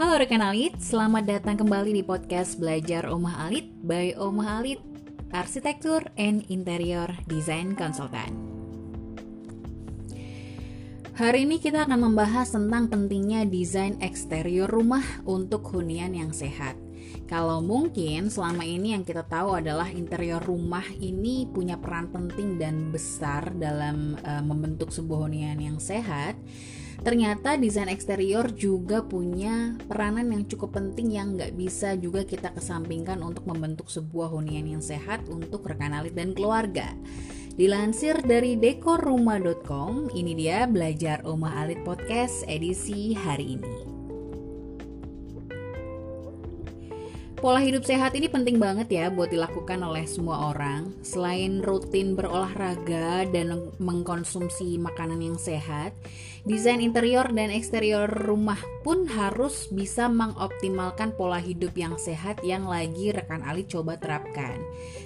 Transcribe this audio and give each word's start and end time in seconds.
Halo 0.00 0.16
rekan 0.16 0.40
Alit, 0.40 0.80
selamat 0.80 1.28
datang 1.28 1.60
kembali 1.60 1.92
di 1.92 2.00
podcast 2.00 2.56
Belajar 2.56 3.04
Omah 3.04 3.44
Alit 3.44 3.68
by 3.84 4.16
Omah 4.16 4.56
Alit, 4.56 4.80
Arsitektur 5.28 6.08
and 6.16 6.40
Interior 6.48 7.12
Design 7.28 7.76
Consultant. 7.76 8.32
Hari 11.20 11.44
ini 11.44 11.60
kita 11.60 11.84
akan 11.84 12.00
membahas 12.00 12.48
tentang 12.48 12.88
pentingnya 12.88 13.44
desain 13.44 14.00
eksterior 14.00 14.72
rumah 14.72 15.04
untuk 15.28 15.68
hunian 15.68 16.16
yang 16.16 16.32
sehat. 16.32 16.80
Kalau 17.28 17.60
mungkin 17.60 18.32
selama 18.32 18.64
ini 18.64 18.96
yang 18.96 19.04
kita 19.04 19.28
tahu 19.28 19.60
adalah 19.60 19.92
interior 19.92 20.40
rumah 20.40 20.88
ini 20.96 21.44
punya 21.44 21.76
peran 21.76 22.08
penting 22.08 22.56
dan 22.56 22.88
besar 22.88 23.52
dalam 23.52 24.16
uh, 24.24 24.40
membentuk 24.40 24.96
sebuah 24.96 25.28
hunian 25.28 25.60
yang 25.60 25.76
sehat. 25.76 26.40
Ternyata 27.00 27.56
desain 27.56 27.88
eksterior 27.88 28.52
juga 28.52 29.00
punya 29.00 29.72
peranan 29.88 30.36
yang 30.36 30.44
cukup 30.44 30.76
penting 30.76 31.16
yang 31.16 31.32
nggak 31.32 31.56
bisa 31.56 31.96
juga 31.96 32.28
kita 32.28 32.52
kesampingkan 32.52 33.24
untuk 33.24 33.48
membentuk 33.48 33.88
sebuah 33.88 34.28
hunian 34.28 34.68
yang 34.68 34.84
sehat 34.84 35.24
untuk 35.32 35.64
rekan 35.64 35.96
alit 35.96 36.12
dan 36.12 36.36
keluarga. 36.36 36.92
Dilansir 37.56 38.20
dari 38.20 38.56
dekorrumah.com, 38.60 40.12
ini 40.12 40.32
dia 40.36 40.68
belajar 40.68 41.24
Omah 41.24 41.64
Alit 41.64 41.80
Podcast 41.88 42.44
edisi 42.48 43.16
hari 43.16 43.56
ini. 43.56 44.00
Pola 47.40 47.56
hidup 47.56 47.88
sehat 47.88 48.12
ini 48.20 48.28
penting 48.28 48.60
banget 48.60 48.92
ya 48.92 49.08
buat 49.08 49.32
dilakukan 49.32 49.80
oleh 49.80 50.04
semua 50.04 50.52
orang. 50.52 50.92
Selain 51.00 51.64
rutin 51.64 52.12
berolahraga 52.12 53.24
dan 53.32 53.72
mengkonsumsi 53.80 54.76
makanan 54.76 55.24
yang 55.24 55.40
sehat, 55.40 55.96
desain 56.48 56.80
interior 56.80 57.28
dan 57.32 57.52
eksterior 57.52 58.08
rumah 58.08 58.58
pun 58.80 59.04
harus 59.04 59.68
bisa 59.68 60.08
mengoptimalkan 60.08 61.12
pola 61.12 61.36
hidup 61.36 61.76
yang 61.76 62.00
sehat 62.00 62.40
yang 62.40 62.64
lagi 62.64 63.12
rekan 63.12 63.44
Ali 63.44 63.68
coba 63.68 64.00
terapkan. 64.00 64.56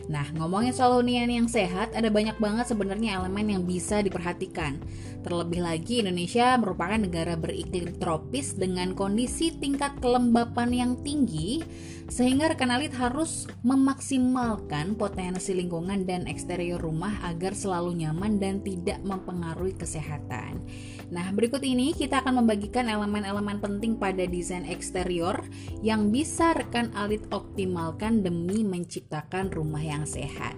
Nah, 0.06 0.28
ngomongin 0.36 0.76
soal 0.76 1.00
hunian 1.00 1.32
yang 1.32 1.48
sehat, 1.48 1.96
ada 1.96 2.12
banyak 2.12 2.36
banget 2.38 2.70
sebenarnya 2.70 3.18
elemen 3.18 3.58
yang 3.58 3.62
bisa 3.64 4.04
diperhatikan. 4.04 4.78
Terlebih 5.24 5.64
lagi 5.64 6.04
Indonesia 6.04 6.52
merupakan 6.60 7.00
negara 7.00 7.32
beriklim 7.34 7.96
tropis 7.96 8.52
dengan 8.52 8.92
kondisi 8.92 9.56
tingkat 9.56 9.96
kelembapan 10.04 10.68
yang 10.68 10.92
tinggi 11.00 11.64
sehingga 12.12 12.52
rekan 12.52 12.68
alit 12.68 12.92
harus 12.92 13.48
memaksimalkan 13.64 14.92
potensi 15.00 15.56
lingkungan 15.56 16.04
dan 16.04 16.28
eksterior 16.28 16.76
rumah 16.76 17.16
agar 17.24 17.56
selalu 17.56 18.04
nyaman 18.04 18.36
dan 18.36 18.60
tidak 18.60 19.00
mempengaruhi 19.00 19.72
kesehatan. 19.72 20.60
Nah, 21.08 21.23
berikut 21.32 21.64
ini 21.64 21.96
kita 21.96 22.20
akan 22.20 22.44
membagikan 22.44 22.90
elemen-elemen 22.90 23.62
penting 23.62 23.96
pada 23.96 24.28
desain 24.28 24.68
eksterior 24.68 25.40
yang 25.80 26.12
bisa 26.12 26.52
rekan 26.52 26.92
alit 26.92 27.24
optimalkan 27.32 28.20
demi 28.20 28.60
menciptakan 28.66 29.48
rumah 29.48 29.80
yang 29.80 30.04
sehat. 30.04 30.52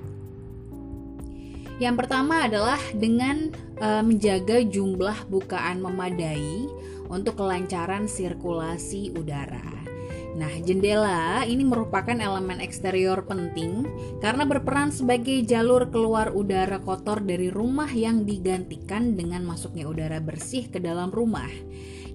Yang 1.77 1.95
pertama 2.03 2.49
adalah 2.49 2.81
dengan 2.97 3.53
e, 3.77 3.89
menjaga 4.01 4.65
jumlah 4.65 5.29
bukaan 5.29 5.85
memadai 5.85 6.65
untuk 7.13 7.37
kelancaran 7.37 8.09
sirkulasi 8.09 9.13
udara. 9.13 9.96
Nah, 10.37 10.53
jendela 10.61 11.49
ini 11.49 11.65
merupakan 11.65 12.13
elemen 12.13 12.61
eksterior 12.61 13.25
penting 13.25 13.89
karena 14.21 14.45
berperan 14.45 14.93
sebagai 14.93 15.41
jalur 15.49 15.89
keluar 15.89 16.37
udara 16.37 16.77
kotor 16.85 17.25
dari 17.25 17.49
rumah 17.49 17.89
yang 17.89 18.29
digantikan 18.29 19.17
dengan 19.17 19.49
masuknya 19.49 19.89
udara 19.89 20.21
bersih 20.21 20.69
ke 20.69 20.77
dalam 20.77 21.09
rumah. 21.09 21.49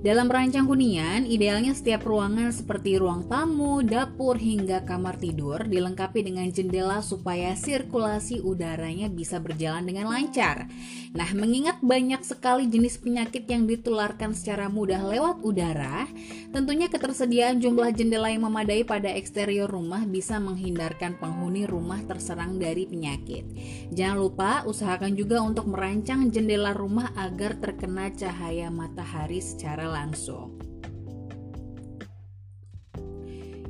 Dalam 0.02 0.33
merancang 0.33 0.66
hunian, 0.66 1.30
idealnya 1.30 1.77
setiap 1.77 2.09
ruangan 2.09 2.49
seperti 2.49 2.97
ruang 2.97 3.30
tamu, 3.30 3.85
dapur, 3.85 4.34
hingga 4.34 4.81
kamar 4.81 5.22
tidur 5.22 5.62
dilengkapi 5.62 6.25
dengan 6.25 6.50
jendela 6.50 7.06
supaya 7.06 7.53
sirkulasi 7.53 8.41
udaranya 8.41 9.13
bisa 9.13 9.38
berjalan 9.38 9.85
dengan 9.85 10.09
lancar. 10.09 10.66
Nah, 11.13 11.29
mengingat 11.38 11.85
banyak 11.85 12.25
sekali 12.25 12.66
jenis 12.66 12.97
penyakit 12.97 13.45
yang 13.45 13.69
ditularkan 13.69 14.34
secara 14.34 14.73
mudah 14.73 15.06
lewat 15.06 15.45
udara, 15.45 16.09
tentunya 16.50 16.90
ketersediaan 16.90 17.61
jumlah 17.61 17.94
jendela 17.94 18.34
yang 18.34 18.50
memadai 18.50 18.81
pada 18.81 19.13
eksterior 19.13 19.69
rumah 19.69 20.01
bisa 20.09 20.41
menghindarkan 20.41 21.22
penghuni 21.22 21.69
rumah 21.69 22.01
terserang 22.09 22.57
dari 22.57 22.90
penyakit. 22.90 23.45
Jangan 23.94 24.17
lupa 24.17 24.66
usahakan 24.66 25.13
juga 25.13 25.45
untuk 25.45 25.69
merancang 25.69 26.34
jendela 26.34 26.73
rumah 26.73 27.13
agar 27.13 27.53
terkena 27.61 28.09
cahaya 28.17 28.73
matahari 28.73 29.38
secara 29.38 29.91
langsung. 29.91 30.56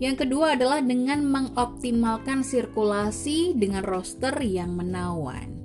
Yang 0.01 0.25
kedua 0.25 0.57
adalah 0.57 0.81
dengan 0.81 1.21
mengoptimalkan 1.29 2.41
sirkulasi 2.41 3.53
dengan 3.53 3.85
roster 3.85 4.33
yang 4.41 4.73
menawan. 4.73 5.61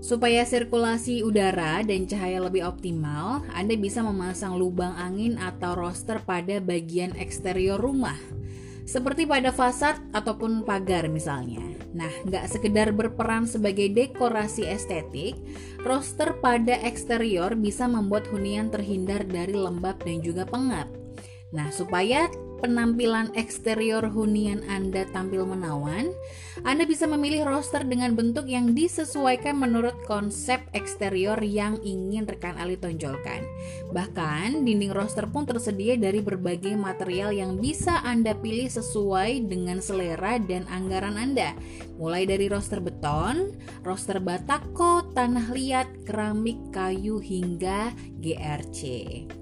Supaya 0.00 0.40
sirkulasi 0.48 1.20
udara 1.20 1.84
dan 1.84 2.08
cahaya 2.08 2.40
lebih 2.40 2.64
optimal, 2.64 3.44
Anda 3.52 3.76
bisa 3.76 4.00
memasang 4.00 4.56
lubang 4.56 4.96
angin 4.96 5.36
atau 5.36 5.76
roster 5.76 6.24
pada 6.24 6.64
bagian 6.64 7.12
eksterior 7.20 7.76
rumah, 7.76 8.16
seperti 8.88 9.28
pada 9.28 9.52
fasad 9.52 10.00
ataupun 10.16 10.64
pagar 10.64 11.12
misalnya. 11.12 11.60
Nah, 11.92 12.08
nggak 12.24 12.48
sekedar 12.48 12.88
berperan 12.96 13.44
sebagai 13.44 13.92
dekorasi 13.92 14.64
estetik, 14.64 15.36
roster 15.84 16.32
pada 16.40 16.80
eksterior 16.80 17.52
bisa 17.52 17.84
membuat 17.84 18.24
hunian 18.32 18.72
terhindar 18.72 19.28
dari 19.28 19.52
lembab 19.52 20.00
dan 20.00 20.24
juga 20.24 20.48
pengap. 20.48 20.88
Nah, 21.52 21.68
supaya 21.68 22.32
penampilan 22.58 23.30
eksterior 23.38 24.02
hunian 24.10 24.66
Anda 24.66 25.06
tampil 25.14 25.46
menawan, 25.46 26.10
Anda 26.66 26.84
bisa 26.84 27.06
memilih 27.06 27.46
roster 27.46 27.86
dengan 27.86 28.18
bentuk 28.18 28.50
yang 28.50 28.74
disesuaikan 28.74 29.56
menurut 29.56 29.94
konsep 30.10 30.58
eksterior 30.74 31.38
yang 31.40 31.78
ingin 31.86 32.26
rekan 32.26 32.58
Ali 32.58 32.74
tonjolkan. 32.74 33.46
Bahkan, 33.94 34.66
dinding 34.66 34.90
roster 34.90 35.30
pun 35.30 35.46
tersedia 35.46 35.94
dari 35.94 36.18
berbagai 36.18 36.74
material 36.74 37.30
yang 37.30 37.62
bisa 37.62 38.02
Anda 38.02 38.34
pilih 38.34 38.66
sesuai 38.66 39.46
dengan 39.46 39.78
selera 39.78 40.42
dan 40.42 40.66
anggaran 40.66 41.14
Anda. 41.14 41.54
Mulai 41.96 42.26
dari 42.26 42.50
roster 42.50 42.82
beton, 42.82 43.54
roster 43.86 44.18
batako, 44.18 45.14
tanah 45.14 45.54
liat, 45.54 46.02
keramik, 46.02 46.58
kayu, 46.74 47.22
hingga 47.22 47.94
GRC. 48.18 49.37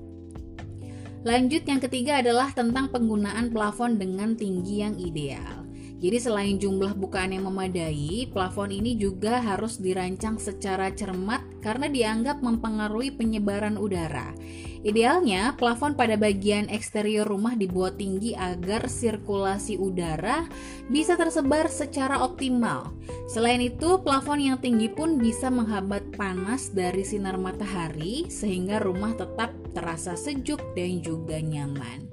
Lanjut 1.26 1.66
yang 1.66 1.82
ketiga 1.82 2.22
adalah 2.22 2.54
tentang 2.54 2.86
penggunaan 2.86 3.50
plafon 3.50 3.98
dengan 3.98 4.38
tinggi 4.38 4.78
yang 4.78 4.94
ideal. 4.94 5.66
Jadi 5.98 6.22
selain 6.22 6.54
jumlah 6.54 6.94
bukaan 6.94 7.34
yang 7.34 7.50
memadai, 7.50 8.30
plafon 8.30 8.70
ini 8.70 8.94
juga 8.94 9.42
harus 9.42 9.82
dirancang 9.82 10.38
secara 10.38 10.94
cermat 10.94 11.42
karena 11.58 11.90
dianggap 11.90 12.46
mempengaruhi 12.46 13.10
penyebaran 13.18 13.74
udara. 13.74 14.38
Idealnya, 14.86 15.58
plafon 15.58 15.98
pada 15.98 16.14
bagian 16.14 16.70
eksterior 16.70 17.26
rumah 17.26 17.58
dibuat 17.58 17.98
tinggi 17.98 18.38
agar 18.38 18.86
sirkulasi 18.86 19.74
udara 19.82 20.46
bisa 20.86 21.18
tersebar 21.18 21.66
secara 21.66 22.22
optimal. 22.22 22.94
Selain 23.26 23.58
itu, 23.58 23.98
plafon 23.98 24.38
yang 24.38 24.62
tinggi 24.62 24.86
pun 24.86 25.18
bisa 25.18 25.50
menghambat 25.50 26.14
panas 26.14 26.70
dari 26.70 27.02
sinar 27.02 27.34
matahari 27.34 28.30
sehingga 28.30 28.78
rumah 28.78 29.10
tetap 29.18 29.50
terasa 29.74 30.14
sejuk 30.14 30.62
dan 30.78 31.02
juga 31.02 31.42
nyaman. 31.42 32.06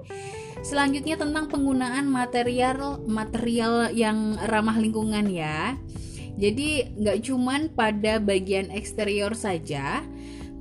Selanjutnya 0.65 1.21
tentang 1.21 1.53
penggunaan 1.53 2.09
material 2.09 3.05
material 3.05 3.93
yang 3.93 4.33
ramah 4.49 4.81
lingkungan 4.81 5.29
ya. 5.29 5.77
Jadi 6.41 6.97
nggak 6.97 7.21
cuman 7.29 7.69
pada 7.77 8.17
bagian 8.17 8.73
eksterior 8.73 9.37
saja, 9.37 10.01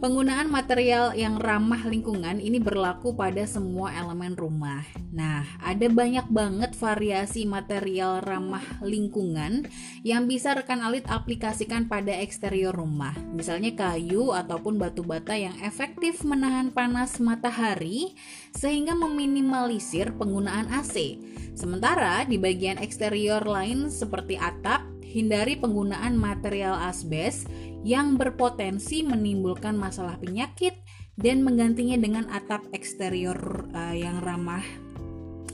Penggunaan 0.02 0.50
material 0.50 1.14
yang 1.14 1.38
ramah 1.38 1.86
lingkungan 1.86 2.42
ini 2.42 2.58
berlaku 2.58 3.14
pada 3.14 3.46
semua 3.46 3.94
elemen 3.94 4.34
rumah. 4.34 4.82
Nah, 5.14 5.46
ada 5.62 5.86
banyak 5.86 6.26
banget 6.26 6.74
variasi 6.74 7.46
material 7.46 8.18
ramah 8.18 8.82
lingkungan 8.82 9.62
yang 10.02 10.26
bisa 10.26 10.58
rekan 10.58 10.82
alit 10.82 11.06
aplikasikan 11.06 11.86
pada 11.86 12.10
eksterior 12.18 12.74
rumah. 12.74 13.14
Misalnya 13.30 13.78
kayu 13.78 14.34
ataupun 14.34 14.74
batu 14.74 15.06
bata 15.06 15.38
yang 15.38 15.54
efektif 15.62 16.26
menahan 16.26 16.74
panas 16.74 17.22
matahari 17.22 18.18
sehingga 18.58 18.98
meminimalisir 18.98 20.18
penggunaan 20.18 20.66
AC. 20.82 21.22
Sementara 21.54 22.26
di 22.26 22.42
bagian 22.42 22.82
eksterior 22.82 23.46
lain 23.46 23.86
seperti 23.86 24.34
atap, 24.34 24.82
hindari 25.06 25.54
penggunaan 25.60 26.16
material 26.16 26.74
asbes 26.90 27.46
yang 27.82 28.14
berpotensi 28.18 29.02
menimbulkan 29.02 29.74
masalah 29.74 30.18
penyakit 30.18 30.78
dan 31.18 31.42
menggantinya 31.44 31.98
dengan 31.98 32.24
atap 32.30 32.64
eksterior 32.72 33.68
uh, 33.74 33.94
yang 33.94 34.22
ramah 34.22 34.64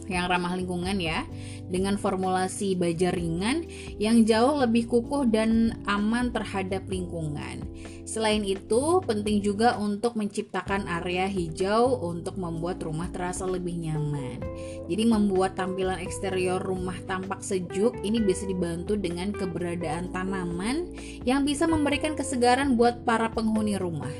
yang 0.09 0.25
ramah 0.25 0.57
lingkungan 0.57 0.97
ya 0.97 1.29
dengan 1.69 2.01
formulasi 2.01 2.73
baja 2.81 3.13
ringan 3.13 3.69
yang 4.01 4.25
jauh 4.25 4.57
lebih 4.65 4.89
kukuh 4.89 5.29
dan 5.29 5.77
aman 5.85 6.33
terhadap 6.33 6.89
lingkungan. 6.89 7.61
Selain 8.09 8.41
itu, 8.41 9.05
penting 9.05 9.45
juga 9.45 9.77
untuk 9.77 10.17
menciptakan 10.17 10.89
area 10.89 11.29
hijau 11.29 12.01
untuk 12.01 12.41
membuat 12.41 12.81
rumah 12.81 13.13
terasa 13.13 13.45
lebih 13.45 13.77
nyaman. 13.77 14.41
Jadi 14.89 15.05
membuat 15.05 15.61
tampilan 15.61 16.01
eksterior 16.01 16.57
rumah 16.57 16.97
tampak 17.05 17.45
sejuk 17.45 18.01
ini 18.01 18.25
bisa 18.25 18.49
dibantu 18.49 18.97
dengan 18.97 19.29
keberadaan 19.37 20.09
tanaman 20.09 20.89
yang 21.29 21.45
bisa 21.45 21.69
memberikan 21.69 22.17
kesegaran 22.17 22.81
buat 22.81 23.05
para 23.05 23.29
penghuni 23.29 23.77
rumah. 23.77 24.11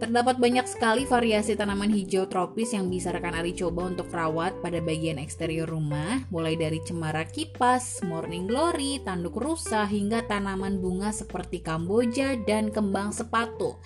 Terdapat 0.00 0.40
banyak 0.40 0.64
sekali 0.64 1.04
variasi 1.04 1.56
tanaman 1.56 1.92
hijau 1.92 2.24
tropis 2.24 2.72
yang 2.72 2.88
bisa 2.88 3.12
rekan 3.12 3.36
Ali 3.36 3.52
coba 3.52 3.84
untuk 3.88 4.08
rawat 4.08 4.56
pada 4.64 4.80
bagian 4.80 5.20
eksterior 5.20 5.68
rumah, 5.68 6.24
mulai 6.32 6.56
dari 6.56 6.80
cemara 6.80 7.28
kipas, 7.28 8.00
morning 8.04 8.48
glory, 8.48 9.00
tanduk 9.04 9.36
rusa, 9.36 9.84
hingga 9.84 10.24
tanaman 10.24 10.80
bunga 10.80 11.12
seperti 11.12 11.60
kamboja 11.60 12.36
dan 12.48 12.72
kembang 12.72 13.12
sepatu. 13.30 13.78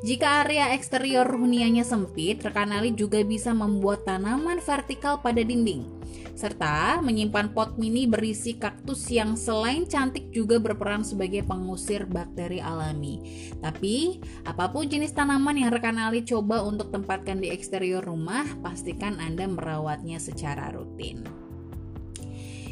Jika 0.00 0.48
area 0.48 0.72
eksterior 0.72 1.28
huniannya 1.28 1.84
sempit, 1.84 2.40
rekan 2.40 2.72
Ali 2.72 2.96
juga 2.96 3.20
bisa 3.20 3.52
membuat 3.52 4.08
tanaman 4.08 4.64
vertikal 4.64 5.20
pada 5.20 5.44
dinding 5.44 5.98
serta 6.38 7.02
menyimpan 7.02 7.50
pot 7.50 7.74
mini 7.82 8.06
berisi 8.06 8.54
kaktus 8.54 9.10
yang 9.10 9.34
selain 9.34 9.90
cantik 9.90 10.30
juga 10.30 10.62
berperan 10.62 11.02
sebagai 11.02 11.42
pengusir 11.42 12.06
bakteri 12.06 12.62
alami. 12.62 13.18
Tapi, 13.58 14.22
apa 14.46 14.70
pun 14.70 14.86
jenis 14.86 15.10
tanaman 15.10 15.58
yang 15.58 15.74
rekan 15.74 15.98
Ali 15.98 16.22
coba 16.22 16.62
untuk 16.62 16.94
tempatkan 16.94 17.42
di 17.42 17.50
eksterior 17.50 18.06
rumah, 18.06 18.46
pastikan 18.62 19.18
Anda 19.18 19.50
merawatnya 19.50 20.22
secara 20.22 20.70
rutin. 20.70 21.47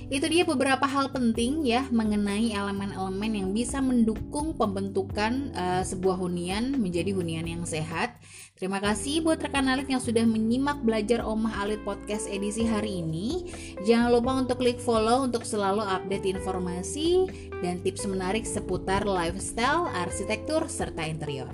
Itu 0.06 0.26
dia 0.30 0.46
beberapa 0.46 0.86
hal 0.88 1.10
penting 1.10 1.66
ya 1.66 1.86
mengenai 1.90 2.54
elemen-elemen 2.54 3.32
yang 3.42 3.48
bisa 3.50 3.82
mendukung 3.82 4.54
pembentukan 4.54 5.50
uh, 5.52 5.82
sebuah 5.82 6.18
hunian 6.18 6.78
menjadi 6.78 7.14
hunian 7.14 7.46
yang 7.46 7.62
sehat. 7.66 8.15
Terima 8.56 8.80
kasih 8.80 9.20
buat 9.20 9.36
rekan 9.36 9.68
Alit 9.68 9.84
yang 9.84 10.00
sudah 10.00 10.24
menyimak 10.24 10.80
belajar 10.80 11.20
Omah 11.20 11.60
Alit 11.60 11.84
Podcast 11.84 12.24
edisi 12.24 12.64
hari 12.64 13.04
ini. 13.04 13.52
Jangan 13.84 14.08
lupa 14.08 14.32
untuk 14.32 14.64
klik 14.64 14.80
follow 14.80 15.28
untuk 15.28 15.44
selalu 15.44 15.84
update 15.84 16.24
informasi 16.24 17.28
dan 17.60 17.84
tips 17.84 18.08
menarik 18.08 18.48
seputar 18.48 19.04
lifestyle, 19.04 19.92
arsitektur, 19.92 20.72
serta 20.72 21.04
interior. 21.04 21.52